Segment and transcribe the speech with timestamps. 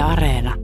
[0.00, 0.54] Yle Areena.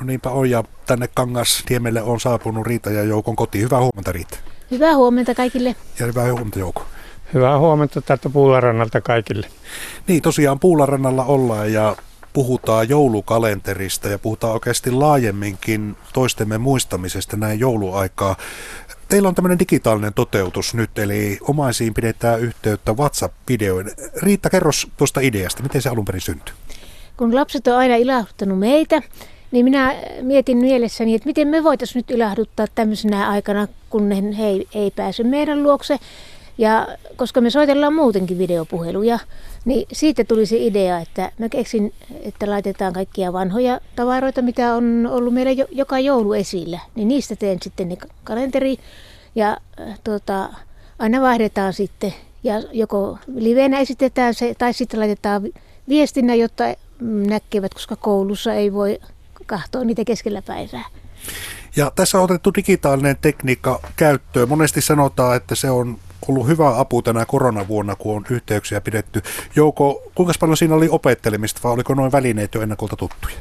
[0.00, 3.64] No niinpä on ja tänne Kangasniemelle on saapunut Riita ja Joukon kotiin.
[3.64, 4.38] Hyvää huomenta Riita.
[4.70, 5.76] Hyvää huomenta kaikille.
[5.98, 6.86] Ja hyvää huomenta Jouko.
[7.34, 9.46] Hyvää huomenta täältä Puularannalta kaikille.
[10.08, 11.96] Niin, tosiaan Puularannalla ollaan ja
[12.32, 18.36] puhutaan joulukalenterista ja puhutaan oikeasti laajemminkin toistemme muistamisesta näin jouluaikaa.
[19.08, 23.90] Teillä on tämmöinen digitaalinen toteutus nyt, eli omaisiin pidetään yhteyttä WhatsApp-videoin.
[24.22, 26.54] Riitta, kerros tuosta ideasta, miten se alun perin syntyi?
[27.22, 29.02] Kun lapset on aina ilahduttanut meitä,
[29.50, 34.68] niin minä mietin mielessäni, että miten me voitaisiin nyt ilahduttaa tämmöisenä aikana, kun he ei,
[34.74, 35.98] ei pääse meidän luokse.
[36.58, 39.18] Ja koska me soitellaan muutenkin videopuheluja,
[39.64, 45.08] niin siitä tuli se idea, että mä keksin, että laitetaan kaikkia vanhoja tavaroita, mitä on
[45.10, 46.80] ollut meillä jo, joka joulu esillä.
[46.94, 48.76] Niin niistä teen sitten ne kalenteri
[49.34, 49.56] ja
[50.04, 50.48] tota,
[50.98, 52.14] aina vaihdetaan sitten.
[52.44, 55.42] Ja joko livenä esitetään se, tai sitten laitetaan
[55.88, 56.64] viestinnä, jotta
[57.02, 58.98] näkevät, koska koulussa ei voi
[59.46, 60.84] kahtoa niitä keskellä päivää.
[61.76, 64.48] Ja tässä on otettu digitaalinen tekniikka käyttöön.
[64.48, 69.22] Monesti sanotaan, että se on ollut hyvä apu tänä koronavuonna, kun on yhteyksiä pidetty.
[69.56, 73.34] Jouko, kuinka paljon siinä oli opettelemista vai oliko noin välineet jo ennakolta tuttuja?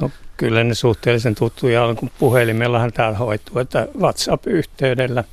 [0.00, 5.24] No kyllä ne suhteellisen tuttuja on, kun puhelimellahan täällä hoituu, että WhatsApp-yhteydellä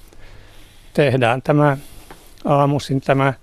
[0.94, 1.78] tehdään tämä
[2.46, 3.34] aamuisin tämä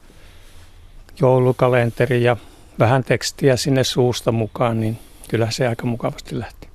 [1.20, 2.36] joulukalenteri ja
[2.78, 6.68] vähän tekstiä sinne suusta mukaan, niin kyllä se aika mukavasti lähti.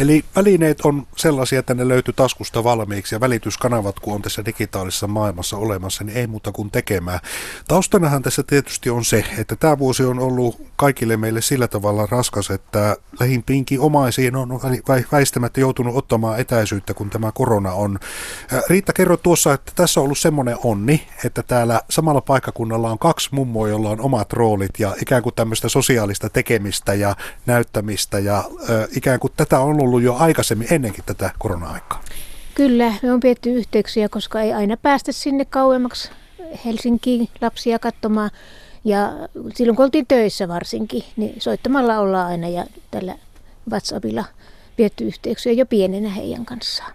[0.00, 5.06] Eli välineet on sellaisia, että ne löytyy taskusta valmiiksi ja välityskanavat, kun on tässä digitaalisessa
[5.06, 7.20] maailmassa olemassa, niin ei muuta kuin tekemään.
[7.68, 12.50] Taustanahan tässä tietysti on se, että tämä vuosi on ollut kaikille meille sillä tavalla raskas,
[12.50, 14.48] että lähimpinkin omaisiin on
[15.12, 17.98] väistämättä joutunut ottamaan etäisyyttä, kun tämä korona on.
[18.68, 23.28] Riitta, kerro tuossa, että tässä on ollut semmoinen onni, että täällä samalla paikkakunnalla on kaksi
[23.32, 28.44] mummoa, jolla on omat roolit ja ikään kuin tämmöistä sosiaalista tekemistä ja näyttämistä ja
[28.96, 32.02] ikään kuin tätä on ollut ollut jo aikaisemmin ennenkin tätä korona-aikaa?
[32.54, 36.10] Kyllä, me on pidetty yhteyksiä, koska ei aina päästä sinne kauemmaksi
[36.64, 38.30] Helsinkiin lapsia katsomaan.
[38.84, 39.12] Ja
[39.54, 43.14] silloin kun oltiin töissä varsinkin, niin soittamalla ollaan aina ja tällä
[43.70, 44.24] WhatsAppilla
[44.76, 46.92] pidetty yhteyksiä jo pienenä heidän kanssaan.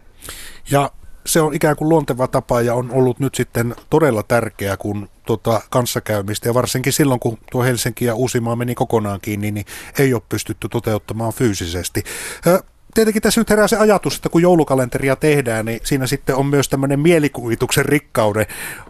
[0.71, 0.91] Ja
[1.25, 5.61] se on ikään kuin luonteva tapa ja on ollut nyt sitten todella tärkeää, kun tuota
[5.69, 9.65] kanssakäymistä ja varsinkin silloin, kun tuo Helsinki ja Uusimaa meni kokonaan kiinni, niin
[9.99, 12.03] ei ole pystytty toteuttamaan fyysisesti
[12.93, 16.69] tietenkin tässä nyt herää se ajatus, että kun joulukalenteria tehdään, niin siinä sitten on myös
[16.69, 18.45] tämmöinen mielikuvituksen rikkauden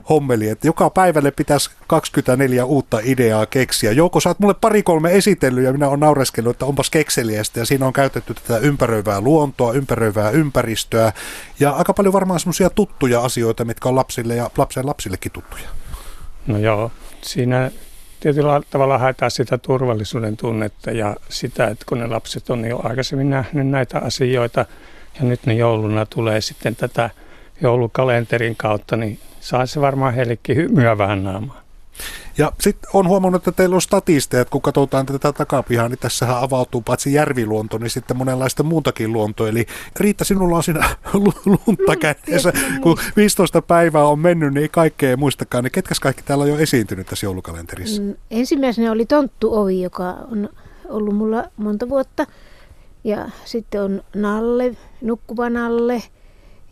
[0.09, 3.91] hommeli, että joka päivälle pitäisi 24 uutta ideaa keksiä.
[3.91, 7.85] Jouko, sä oot mulle pari-kolme esitellyt ja minä olen naureskellut, että onpas kekseliästä ja siinä
[7.85, 11.13] on käytetty tätä ympäröivää luontoa, ympäröivää ympäristöä
[11.59, 15.69] ja aika paljon varmaan semmoisia tuttuja asioita, mitkä on lapsille ja lapsen lapsillekin tuttuja.
[16.47, 16.91] No joo,
[17.21, 17.71] siinä
[18.23, 23.29] tietyllä tavalla haetaan sitä turvallisuuden tunnetta ja sitä, että kun ne lapset on jo aikaisemmin
[23.29, 24.65] nähnyt näitä asioita
[25.19, 27.09] ja nyt ne jouluna tulee sitten tätä
[27.61, 31.62] joulukalenterin kautta, niin saa se varmaan heillekin hymyä vähän naamaan.
[32.37, 36.37] Ja sitten on huomannut, että teillä on statisteja, että kun katsotaan tätä takapihaa, niin tässähän
[36.37, 39.49] avautuu paitsi järviluonto, niin sitten monenlaista muutakin luontoa.
[39.49, 39.65] Eli
[39.99, 40.89] Riitta, sinulla on siinä
[41.45, 42.53] lunta kädessä.
[42.81, 45.63] Kun 15 päivää on mennyt, niin ei kaikkea muistakaan.
[45.63, 48.01] Niin ketkäs kaikki täällä on jo esiintynyt tässä joulukalenterissa?
[48.01, 50.49] Mm, ensimmäisenä oli Tonttu Ovi, joka on
[50.89, 52.25] ollut mulla monta vuotta.
[53.03, 56.03] Ja sitten on Nalle, Nukkuva Nalle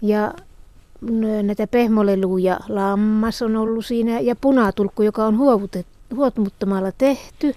[0.02, 0.34] ja
[1.44, 5.38] näitä pehmoleluja, lammas on ollut siinä ja punatulkku, joka on
[6.16, 7.56] huotmuttamalla tehty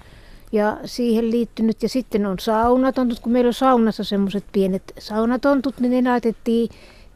[0.52, 1.82] ja siihen liittynyt.
[1.82, 6.68] Ja sitten on saunatontut, kun meillä on saunassa semmoiset pienet saunatontut, niin ne laitettiin,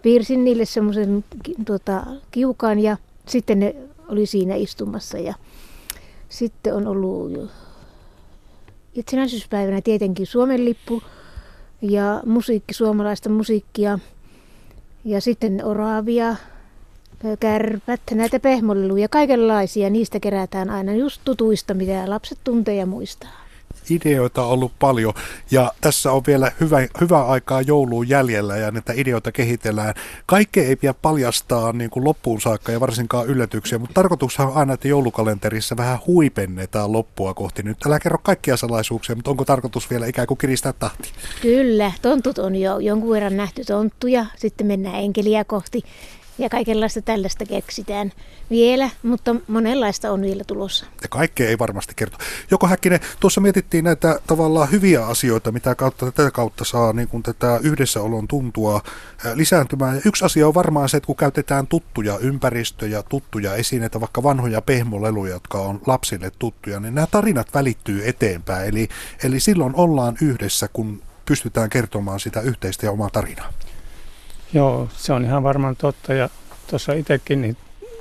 [0.02, 1.24] piirsin niille semmoisen
[1.66, 2.96] tuota, kiukaan ja
[3.26, 3.76] sitten ne
[4.08, 5.18] oli siinä istumassa.
[5.18, 5.34] Ja
[6.28, 7.50] sitten on ollut
[8.94, 11.02] itsenäisyyspäivänä tietenkin Suomen lippu
[11.82, 13.98] ja musiikki, suomalaista musiikkia.
[15.08, 16.36] Ja sitten oravia,
[17.40, 19.90] kärpät, näitä pehmolleluja, kaikenlaisia.
[19.90, 23.47] Niistä kerätään aina just tutuista, mitä lapset tuntee ja muistaa.
[23.90, 25.14] Ideoita on ollut paljon
[25.50, 29.94] ja tässä on vielä hyvä, hyvä aikaa jouluun jäljellä ja näitä ideoita kehitellään.
[30.26, 34.74] Kaikkea ei pidä paljastaa niin kuin loppuun saakka ja varsinkaan yllätyksiä, mutta tarkoitushan on aina,
[34.74, 37.62] että joulukalenterissa vähän huipennetaan loppua kohti.
[37.62, 41.10] Nyt älä kerro kaikkia salaisuuksia, mutta onko tarkoitus vielä ikään kuin kiristää tahti?
[41.42, 45.82] Kyllä, tontut on jo jonkun verran nähty tonttuja, sitten mennään enkeliä kohti
[46.38, 48.12] Ja kaikenlaista tällaista keksitään
[48.50, 50.86] vielä, mutta monenlaista on vielä tulossa.
[51.02, 52.18] Ja kaikkea ei varmasti kerto.
[52.50, 57.22] Joko Häkkinen, tuossa mietittiin näitä tavallaan hyviä asioita, mitä kautta tätä kautta saa niin kuin
[57.22, 58.82] tätä yhdessäolon tuntua
[59.34, 59.94] lisääntymään.
[59.94, 64.62] Ja yksi asia on varmaan se, että kun käytetään tuttuja ympäristöjä, tuttuja esineitä, vaikka vanhoja
[64.62, 68.68] pehmoleluja, jotka on lapsille tuttuja, niin nämä tarinat välittyy eteenpäin.
[68.68, 68.88] Eli,
[69.24, 73.52] eli silloin ollaan yhdessä, kun pystytään kertomaan sitä yhteistä ja omaa tarinaa.
[74.52, 76.14] Joo, se on ihan varmaan totta.
[76.14, 76.28] Ja
[76.70, 77.56] tuossa itsekin niin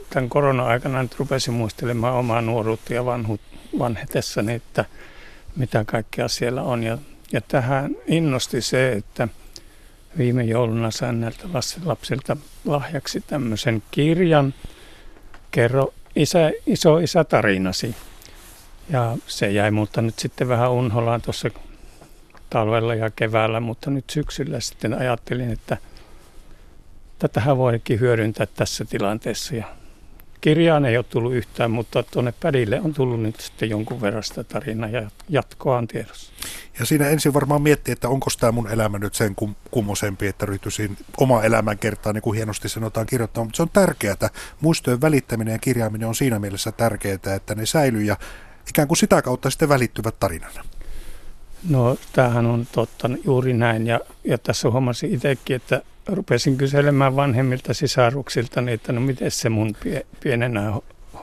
[0.09, 3.39] tämän korona-aikana nyt rupesin muistelemaan omaa nuoruutta ja vanhu,
[3.79, 4.85] vanhetessani, että
[5.55, 6.83] mitä kaikkea siellä on.
[6.83, 6.97] Ja,
[7.31, 9.27] ja tähän innosti se, että
[10.17, 11.43] viime jouluna sain näiltä
[11.85, 14.53] lapsilta lahjaksi tämmöisen kirjan,
[15.51, 17.95] kerro isä, iso isä tarinasi.
[18.89, 21.49] Ja se jäi mutta nyt sitten vähän unholaan tuossa
[22.49, 25.77] talvella ja keväällä, mutta nyt syksyllä sitten ajattelin, että
[27.19, 29.55] tätähän voikin hyödyntää tässä tilanteessa.
[29.55, 29.65] Ja
[30.41, 34.43] kirjaan ei ole tullut yhtään, mutta tuonne pädille on tullut nyt sitten jonkun verran sitä
[34.43, 36.31] tarinaa ja jatkoa on tiedossa.
[36.79, 40.45] Ja siinä ensin varmaan miettii, että onko tämä mun elämä nyt sen kum- kummosempi, että
[40.45, 43.43] ryhtyisin oma elämän kertaan, niin kuin hienosti sanotaan kirjoittaa.
[43.43, 44.29] Mutta se on tärkeää.
[44.61, 48.17] Muistojen välittäminen ja kirjaaminen on siinä mielessä tärkeää, että ne säilyy ja
[48.69, 50.63] ikään kuin sitä kautta sitten välittyvät tarinana.
[51.69, 57.73] No tämähän on totta juuri näin ja, ja tässä huomasin itsekin, että rupesin kyselemään vanhemmilta
[57.73, 60.73] sisaruksilta, niin että no miten se mun pie, pienenä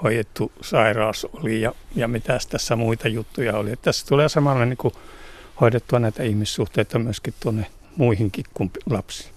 [0.02, 3.72] hoidettu sairaus oli ja, ja mitä tässä muita juttuja oli.
[3.72, 4.94] Että tässä tulee samalla niin kuin
[5.60, 7.66] hoidettua näitä ihmissuhteita myöskin tuonne
[7.96, 9.34] muihinkin kuin lapsiin.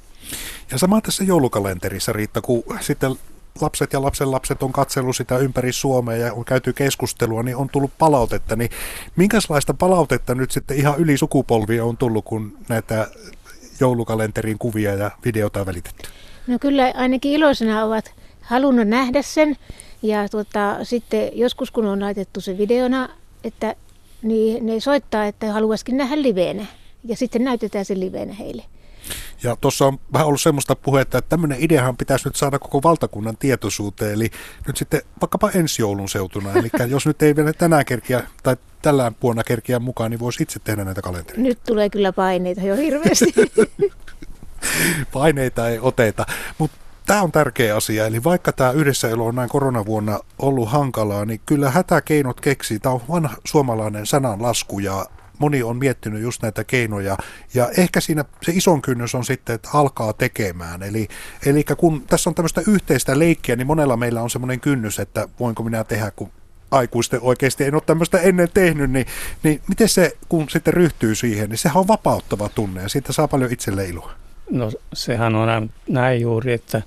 [0.71, 3.15] Ja sama tässä joulukalenterissa, Riitta, kun sitten
[3.61, 7.69] lapset ja lapsen lapset on katsellut sitä ympäri Suomea ja on käyty keskustelua, niin on
[7.69, 8.55] tullut palautetta.
[8.55, 8.69] Niin
[9.15, 13.07] minkälaista palautetta nyt sitten ihan yli sukupolvia on tullut, kun näitä
[13.79, 16.09] joulukalenterin kuvia ja videota välitetty?
[16.47, 19.57] No kyllä ainakin iloisena ovat halunnut nähdä sen.
[20.01, 23.09] Ja tuota, sitten joskus kun on laitettu se videona,
[23.43, 23.75] että
[24.21, 26.65] niin ne soittaa, että haluaisikin nähdä liveenä.
[27.03, 28.63] Ja sitten näytetään se liveenä heille.
[29.43, 33.37] Ja tuossa on vähän ollut semmoista puhetta, että tämmöinen ideahan pitäisi nyt saada koko valtakunnan
[33.37, 34.31] tietoisuuteen, eli
[34.67, 36.51] nyt sitten vaikkapa ensi joulun seutuna.
[36.53, 40.59] Eli jos nyt ei vielä tänään kerkiä tai tällä vuonna kerkiä mukaan, niin voisi itse
[40.59, 41.41] tehdä näitä kalentereita.
[41.41, 43.33] Nyt tulee kyllä paineita jo hirveästi.
[45.13, 46.25] paineita ei oteta,
[46.57, 46.77] mutta
[47.07, 51.71] Tämä on tärkeä asia, eli vaikka tämä yhdessäelo on näin koronavuonna ollut hankalaa, niin kyllä
[51.71, 52.79] hätäkeinot keksii.
[52.79, 55.05] Tämä on vanha suomalainen sananlasku ja
[55.39, 57.17] moni on miettinyt just näitä keinoja.
[57.53, 60.83] Ja ehkä siinä se ison kynnys on sitten, että alkaa tekemään.
[60.83, 61.07] Eli,
[61.45, 65.63] eli kun tässä on tämmöistä yhteistä leikkiä, niin monella meillä on semmoinen kynnys, että voinko
[65.63, 66.31] minä tehdä, kun
[66.71, 69.05] aikuisten oikeasti en ole tämmöistä ennen tehnyt, niin,
[69.43, 73.27] niin miten se, kun sitten ryhtyy siihen, niin sehän on vapauttava tunne ja siitä saa
[73.27, 74.11] paljon itselle iloa.
[74.49, 76.81] No sehän on näin juuri, että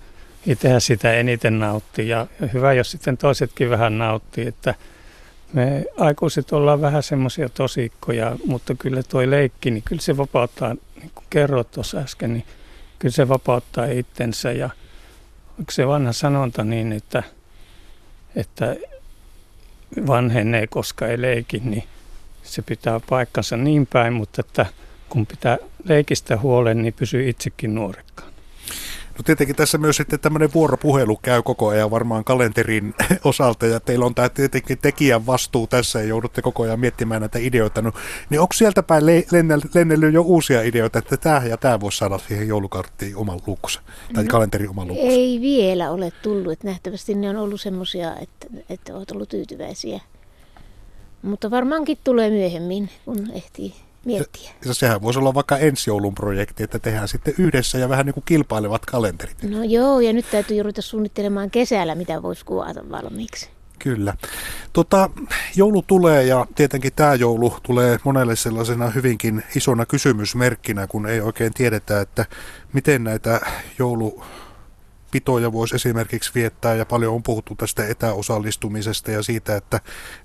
[0.46, 4.74] itsehän sitä eniten nauttii ja hyvä, jos sitten toisetkin vähän nauttii, että–
[5.52, 11.10] me aikuiset ollaan vähän semmoisia tosikkoja, mutta kyllä tuo leikki, niin kyllä se vapauttaa, niin
[11.14, 12.44] kuin kerroit tuossa äsken, niin
[12.98, 14.52] kyllä se vapauttaa itsensä.
[14.52, 14.70] Ja
[15.58, 17.22] onko se vanha sanonta niin, että,
[18.36, 18.76] että
[20.06, 21.84] vanhenee, koska ei leiki, niin
[22.42, 24.66] se pitää paikkansa niin päin, mutta että
[25.08, 28.09] kun pitää leikistä huolen, niin pysyy itsekin nuorekkaan.
[29.20, 32.94] No tietenkin tässä myös sitten tämmöinen vuoropuhelu käy koko ajan varmaan kalenterin
[33.24, 37.38] osalta ja teillä on tämä tietenkin tekijän vastuu tässä ja joudutte koko ajan miettimään näitä
[37.38, 37.82] ideoita.
[37.82, 37.92] No,
[38.30, 39.06] niin onko sieltä päin
[39.74, 43.80] lennellyt jo uusia ideoita, että tämä ja tämä voisi saada siihen joulukarttiin oman luukkunsa
[44.12, 45.12] tai no, kalenterin oman luukkunsa?
[45.12, 50.00] Ei vielä ole tullut, että nähtävästi ne on ollut semmoisia, että, että olet ollut tyytyväisiä.
[51.22, 53.74] Mutta varmaankin tulee myöhemmin, kun ehtii
[54.04, 54.50] miettiä.
[54.64, 58.14] Ja sehän voisi olla vaikka ensi joulun projekti, että tehdään sitten yhdessä ja vähän niin
[58.14, 59.42] kuin kilpailevat kalenterit.
[59.42, 63.50] No joo, ja nyt täytyy ruveta suunnittelemaan kesällä, mitä voisi kuvata valmiiksi.
[63.78, 64.14] Kyllä.
[64.72, 65.10] Tota,
[65.56, 71.54] joulu tulee ja tietenkin tämä joulu tulee monelle sellaisena hyvinkin isona kysymysmerkkinä, kun ei oikein
[71.54, 72.26] tiedetä, että
[72.72, 73.40] miten näitä
[73.78, 74.24] joulu
[75.10, 79.80] pitoja voisi esimerkiksi viettää ja paljon on puhuttu tästä etäosallistumisesta ja siitä, että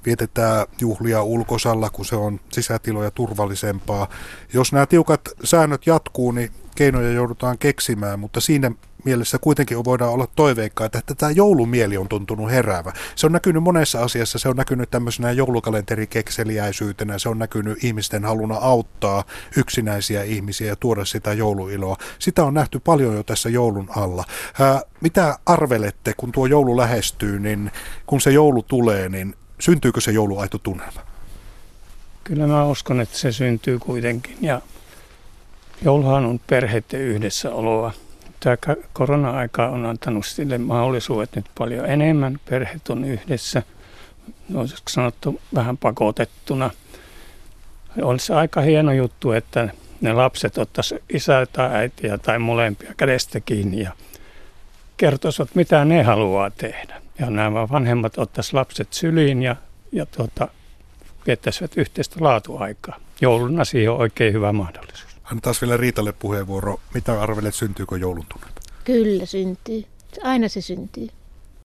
[0.06, 4.08] vietetään juhlia ulkosalla, kun se on sisätiloja turvallisempaa.
[4.54, 8.72] Jos nämä tiukat säännöt jatkuu, niin keinoja joudutaan keksimään, mutta siinä
[9.06, 12.94] mielessä kuitenkin voidaan olla toiveikkaita, että tämä joulumieli on tuntunut heräävä.
[13.16, 18.56] Se on näkynyt monessa asiassa, se on näkynyt tämmöisenä joulukalenterikekseliäisyytenä, se on näkynyt ihmisten haluna
[18.56, 19.24] auttaa
[19.58, 21.98] yksinäisiä ihmisiä ja tuoda sitä jouluiloa.
[22.20, 24.24] Sitä on nähty paljon jo tässä joulun alla.
[24.60, 27.72] Ää, mitä arvelette, kun tuo joulu lähestyy, niin
[28.06, 31.02] kun se joulu tulee, niin syntyykö se jouluaito tunnelma?
[32.24, 34.62] Kyllä mä uskon, että se syntyy kuitenkin ja
[35.84, 37.92] jouluhan on perheiden yhdessäoloa
[38.46, 42.40] tämä korona-aika on antanut sille mahdollisuudet nyt paljon enemmän.
[42.50, 43.64] Perheet on yhdessä,
[44.56, 46.70] olisiko sanottu vähän pakotettuna.
[48.02, 49.70] Olisi aika hieno juttu, että
[50.02, 53.92] ne lapset ottaisivat isää tai äitiä tai molempia kädestä kiinni ja
[54.98, 57.02] kertoisivat, mitä ne haluaa tehdä.
[57.20, 59.56] Ja nämä vanhemmat ottaisivat lapset syliin ja,
[59.92, 60.48] ja tuota,
[61.28, 63.00] viettäisivät yhteistä laatuaikaa.
[63.22, 65.15] Jouluna siihen on oikein hyvä mahdollisuus.
[65.26, 66.80] Annetaan vielä Riitalle puheenvuoro.
[66.94, 68.48] Mitä arvelet, syntyykö joulun tunne?
[68.84, 69.84] Kyllä syntyy.
[70.24, 71.08] Aina se syntyy.